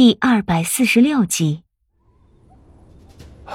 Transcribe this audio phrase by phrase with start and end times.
[0.00, 1.64] 第二百四十六集。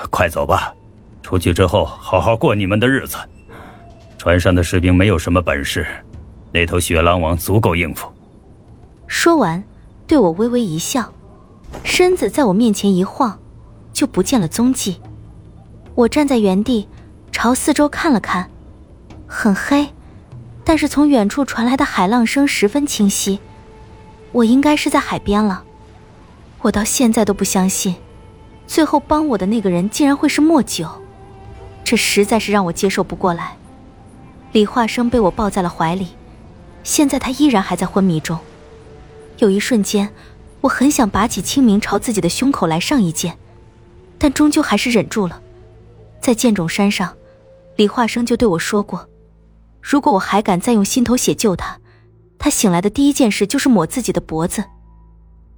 [0.09, 0.75] 快走吧，
[1.21, 3.15] 出去之后好好过你们的日子。
[4.17, 5.87] 船上的士兵没有什么本事，
[6.51, 8.11] 那头雪狼王足够应付。
[9.07, 9.63] 说完，
[10.05, 11.13] 对我微微一笑，
[11.81, 13.39] 身子在我面前一晃，
[13.93, 14.99] 就不见了踪迹。
[15.95, 16.89] 我站在原地，
[17.31, 18.49] 朝四周看了看，
[19.25, 19.87] 很黑，
[20.65, 23.39] 但是从远处传来的海浪声十分清晰。
[24.33, 25.63] 我应该是在海边了。
[26.63, 27.93] 我到现在都不相信，
[28.65, 30.87] 最后帮我的那个人竟然会是莫九，
[31.83, 33.57] 这实在是让我接受不过来。
[34.53, 36.07] 李化生被我抱在了怀里，
[36.81, 38.39] 现在他依然还在昏迷中。
[39.39, 40.09] 有一瞬间，
[40.61, 43.37] 我很想拔起清明朝自己的胸口来上一剑，
[44.17, 45.41] 但终究还是忍住了。
[46.21, 47.13] 在剑冢山上，
[47.75, 49.09] 李化生就对我说过，
[49.81, 51.77] 如果我还敢再用心头血救他，
[52.39, 54.63] 他醒来的第一件事就是抹自己的脖子。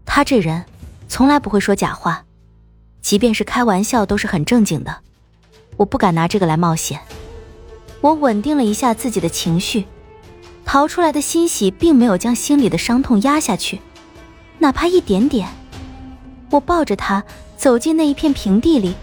[0.03, 0.65] 他这人。
[1.07, 2.25] 从来不会说假话，
[3.01, 4.97] 即便是开玩笑都是很正经的。
[5.77, 6.99] 我不敢拿这个来冒险。
[8.01, 9.85] 我稳定了一下自己的情绪，
[10.63, 13.79] 逃出来的欣喜并没有将心里的伤痛压下去，
[14.59, 15.47] 哪怕一点点。
[16.51, 17.23] 我抱着他
[17.57, 18.95] 走进那一片平地里，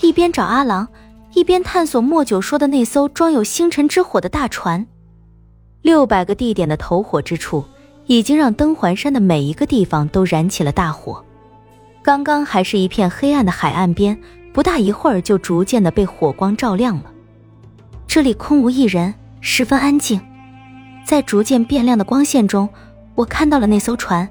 [0.00, 0.86] 一边找阿郎，
[1.34, 4.86] 一边探索莫九说的那艘装有星辰之火的大船。
[5.82, 7.64] 六百个地点的投火之处，
[8.06, 11.24] 已经让登环山的每一个地方都燃起了大火。
[12.02, 14.18] 刚刚还是一片黑暗的海岸边，
[14.54, 17.04] 不大一会儿就逐渐的被火光照亮了。
[18.06, 20.20] 这里空无一人，十分安静。
[21.04, 22.68] 在逐渐变亮的光线中，
[23.14, 24.28] 我看到了那艘船，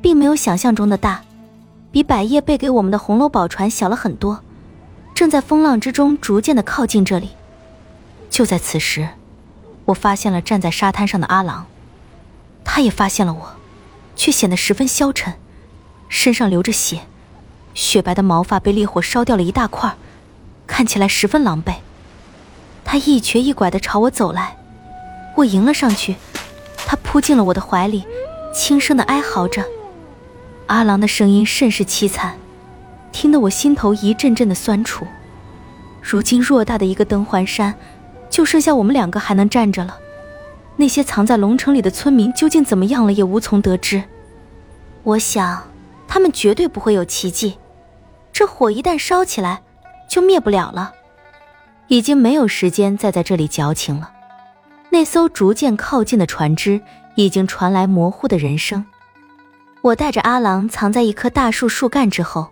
[0.00, 1.20] 并没有想象中的大，
[1.92, 4.42] 比百叶背给我们的红楼宝船小了很多，
[5.14, 7.30] 正在风浪之中逐渐的靠近这里。
[8.30, 9.06] 就在此时，
[9.84, 11.66] 我发现了站在沙滩上的阿郎，
[12.64, 13.56] 他也发现了我，
[14.16, 15.34] 却显得十分消沉，
[16.08, 17.02] 身上流着血。
[17.74, 19.94] 雪白的毛发被烈火烧掉了一大块，
[20.66, 21.74] 看起来十分狼狈。
[22.84, 24.56] 他一瘸一拐地朝我走来，
[25.36, 26.16] 我迎了上去，
[26.86, 28.04] 他扑进了我的怀里，
[28.52, 29.64] 轻声地哀嚎着。
[30.66, 32.36] 阿郎的声音甚是凄惨，
[33.12, 35.06] 听得我心头一阵阵的酸楚。
[36.02, 37.74] 如今偌大的一个登环山，
[38.28, 39.98] 就剩下我们两个还能站着了。
[40.76, 44.02] 那些藏在龙城里的村民究竟怎么样了，也无从得知。
[45.04, 45.69] 我想。
[46.12, 47.56] 他们绝对不会有奇迹，
[48.32, 49.62] 这火一旦烧起来，
[50.08, 50.92] 就灭不了了。
[51.86, 54.12] 已经没有时间再在这里矫情了。
[54.90, 56.80] 那艘逐渐靠近的船只
[57.14, 58.84] 已经传来模糊的人声。
[59.82, 62.50] 我带着阿郎藏在一棵大树树干之后，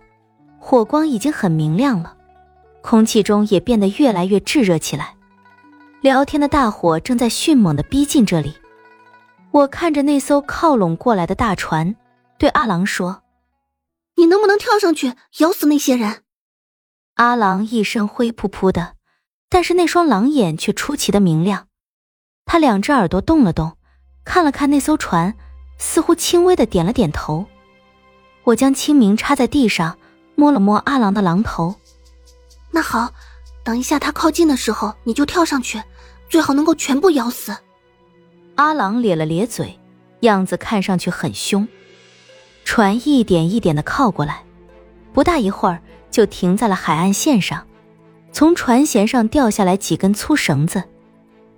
[0.61, 2.15] 火光已经很明亮了，
[2.81, 5.17] 空气中也变得越来越炙热起来。
[6.01, 8.55] 聊天的大火正在迅猛地逼近这里。
[9.51, 11.97] 我看着那艘靠拢过来的大船，
[12.39, 13.21] 对阿郎说。
[14.19, 16.25] 你能不能跳上去咬死那些人？
[17.15, 18.97] 阿郎一身灰扑扑的，
[19.49, 21.69] 但是那双狼眼却出奇的明亮。
[22.45, 23.77] 他两只耳朵动了动，
[24.25, 25.37] 看了看那艘船，
[25.79, 27.47] 似乎轻微的点了点头。
[28.43, 29.97] 我将清明插在地上，
[30.35, 31.77] 摸了摸阿郎的狼头。
[32.73, 33.13] 那好，
[33.63, 35.81] 等一下他靠近的时候，你就跳上去，
[36.29, 37.57] 最好能够全部咬死。
[38.57, 39.79] 阿郎咧了咧嘴，
[40.23, 41.69] 样子看上去很凶。
[42.71, 44.45] 船一点一点的靠过来，
[45.15, 45.81] 不大一会儿
[46.11, 47.67] 就停在了海岸线上。
[48.31, 50.85] 从船舷上掉下来几根粗绳子，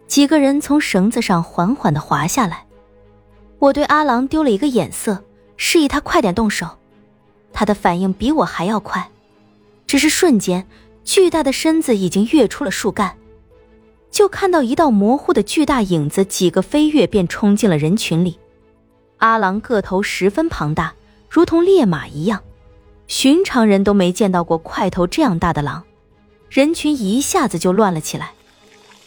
[0.06, 2.64] 几个人从绳子上缓缓的滑下来。
[3.58, 5.24] 我对阿郎丢了一个眼色，
[5.56, 6.78] 示意他快点动手。
[7.52, 9.10] 他的反应比我还要快，
[9.88, 10.64] 只是瞬间，
[11.02, 13.16] 巨大的身子已经跃出了树干，
[14.12, 18.38] 就看到一道模糊的巨大影子，几个飞跃便冲进了人群里。
[19.18, 20.94] 阿郎个头十分庞大。
[21.30, 22.42] 如同烈马一样，
[23.06, 25.84] 寻常人都没见到过块头这样大的狼，
[26.48, 28.32] 人群一下子就乱了起来。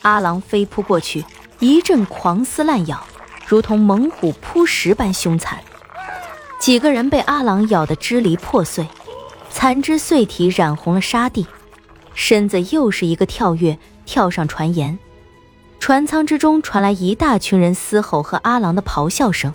[0.03, 1.25] 阿狼飞扑过去，
[1.59, 3.05] 一阵狂撕烂咬，
[3.45, 5.61] 如同猛虎扑食般凶残。
[6.59, 8.87] 几个人被阿狼咬得支离破碎，
[9.49, 11.45] 残肢碎体染红了沙地，
[12.13, 14.97] 身子又是一个跳跃，跳上船沿。
[15.77, 19.53] 船舱之中传来一大群人嘶吼和阿狼的咆哮声。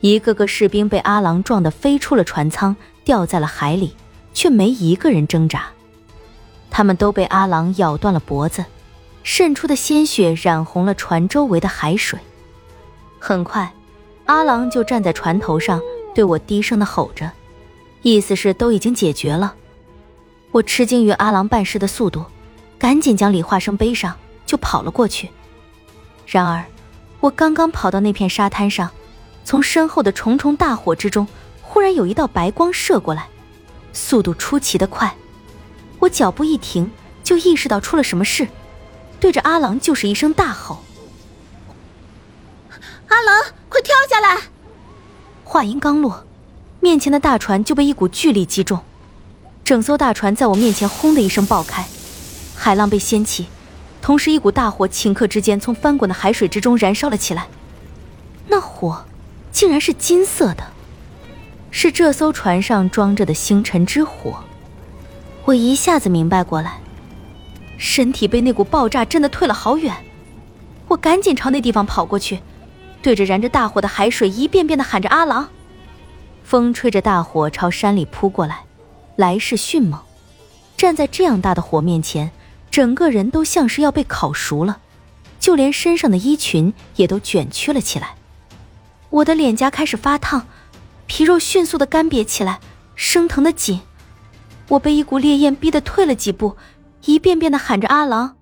[0.00, 3.96] 一个个士兵被阿郎撞得飞出了船舱，掉在了海里，
[4.32, 5.66] 却没一个人挣扎。
[6.70, 8.64] 他们都被阿郎咬断了脖子，
[9.24, 12.18] 渗出的鲜血染红了船周围的海水。
[13.18, 13.72] 很快，
[14.26, 15.80] 阿郎就站在船头上，
[16.14, 17.32] 对我低声的吼着，
[18.02, 19.54] 意思是都已经解决了。
[20.52, 22.24] 我吃惊于阿郎办事的速度，
[22.78, 24.14] 赶紧将李化生背上，
[24.46, 25.28] 就跑了过去。
[26.24, 26.64] 然而，
[27.18, 28.88] 我刚刚跑到那片沙滩上。
[29.48, 31.26] 从身后的重重大火之中，
[31.62, 33.28] 忽然有一道白光射过来，
[33.94, 35.16] 速度出奇的快。
[36.00, 36.90] 我脚步一停，
[37.24, 38.46] 就意识到出了什么事，
[39.18, 40.84] 对着阿郎就是一声大吼
[43.08, 44.38] ：“阿郎，快跳下来！”
[45.44, 46.26] 话音刚落，
[46.80, 48.78] 面前的大船就被一股巨力击中，
[49.64, 51.86] 整艘大船在我面前轰的一声爆开，
[52.54, 53.46] 海浪被掀起，
[54.02, 57.48] 同时一股大火顷刻之间从翻滚的海水之中燃烧了起来。
[58.46, 59.06] 那火，
[59.58, 60.62] 竟然是金色的，
[61.72, 64.38] 是这艘船上装着的星辰之火。
[65.44, 66.78] 我一下子明白过来，
[67.76, 69.92] 身体被那股爆炸震得退了好远，
[70.86, 72.38] 我赶紧朝那地方跑过去，
[73.02, 75.48] 对着燃着大火的海水一遍遍的喊着“阿郎”。
[76.44, 78.60] 风吹着大火朝山里扑过来，
[79.16, 80.00] 来势迅猛。
[80.76, 82.30] 站在这样大的火面前，
[82.70, 84.78] 整个人都像是要被烤熟了，
[85.40, 88.14] 就连身上的衣裙也都卷曲了起来。
[89.10, 90.46] 我的脸颊开始发烫，
[91.06, 92.60] 皮肉迅速的干瘪起来，
[92.94, 93.80] 生疼的紧。
[94.68, 96.56] 我被一股烈焰逼得退了几步，
[97.04, 98.36] 一遍遍的喊着“阿郎”。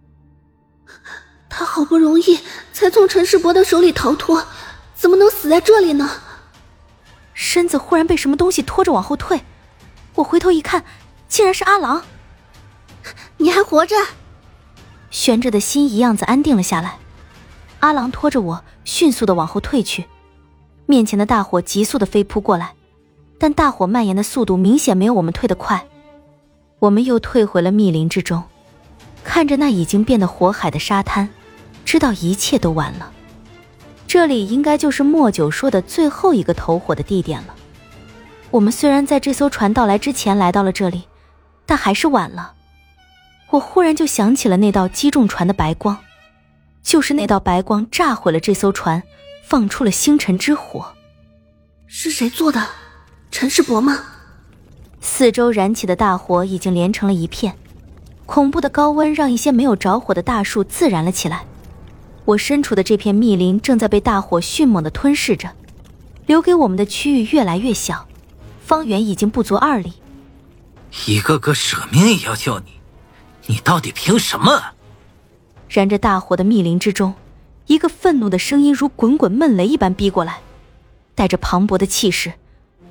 [1.48, 2.40] 他好不容易
[2.72, 4.44] 才从陈世伯的手里逃脱，
[4.94, 6.10] 怎么能死在这里呢？
[7.32, 9.42] 身子忽然被什么东西拖着往后退，
[10.16, 10.84] 我回头一看，
[11.28, 12.02] 竟然是阿郎。
[13.36, 13.94] 你还活着？
[15.10, 16.98] 悬着的心一样子安定了下来。
[17.80, 20.06] 阿郎拖着我迅速的往后退去，
[20.86, 22.72] 面前的大火急速的飞扑过来，
[23.38, 25.84] 但大火蔓延的速度明显没有我们退得快。
[26.78, 28.42] 我们又退回了密林之中，
[29.24, 31.28] 看着那已经变得火海的沙滩，
[31.84, 33.10] 知道一切都完了。
[34.06, 37.54] 这里应该就是莫九说的最后一个投火的地点了。
[38.52, 41.02] 我们虽然在这艘船到来之前来到了这里，
[41.66, 42.52] 但还是晚了。
[43.50, 45.98] 我忽然就想起了那道击中船的白光，
[46.82, 49.02] 就是那道白光炸毁了这艘船，
[49.48, 50.92] 放出了星辰之火。
[51.86, 52.66] 是谁做的？
[53.30, 54.00] 陈世伯吗？
[55.00, 57.56] 四周燃起的大火已经连成了一片，
[58.26, 61.44] 恐怖的高温让一些没有着火的大树自燃了起来。
[62.24, 65.48] 我身处的这片密林正在被大火迅猛的吞噬着，
[66.26, 68.08] 留给我们的区域越来越小，
[68.64, 69.92] 方圆已经不足二里。
[71.06, 72.80] 一个个舍命也要救你，
[73.46, 74.60] 你到底凭什么？
[75.68, 77.14] 燃着大火的密林之中，
[77.66, 80.40] 一个愤怒的声音如滚滚闷雷一般逼过来，
[81.14, 82.34] 带着磅礴的气势。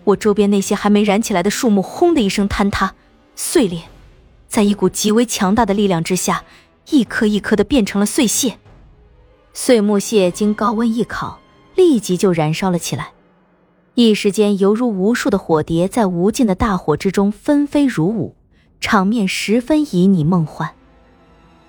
[0.03, 2.93] 我周边那些还没燃起来的树木，轰的一声坍塌、
[3.35, 3.83] 碎裂，
[4.47, 6.43] 在一股极为强大的力量之下，
[6.89, 8.57] 一颗一颗的变成了碎屑。
[9.53, 11.39] 碎木屑经高温一烤，
[11.75, 13.13] 立即就燃烧了起来，
[13.93, 18.35] 一时间犹如无数的火蝶在无尽的大火之中纷飞如舞，
[18.81, 20.71] 场面十分旖旎梦幻。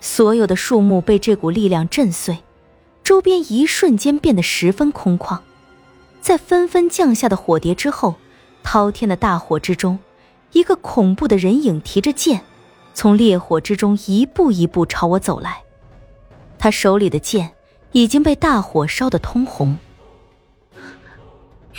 [0.00, 2.38] 所有的树木被这股力量震碎，
[3.06, 5.38] 周边一瞬间变得十分空旷，
[6.20, 8.16] 在纷纷降下的火蝶之后。
[8.64, 9.96] 滔天的大火之中，
[10.50, 12.42] 一个恐怖的人影提着剑，
[12.94, 15.62] 从烈火之中一步一步朝我走来。
[16.58, 17.52] 他手里的剑
[17.92, 19.78] 已经被大火烧得通红。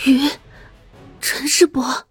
[0.06, 0.30] 云，
[1.20, 2.07] 陈世伯。